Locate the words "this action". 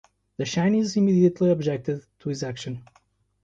2.29-2.83